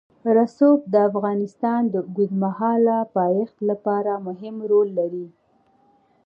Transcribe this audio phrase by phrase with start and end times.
[0.37, 5.27] رسوب د افغانستان د اوږدمهاله پایښت لپاره مهم رول لري.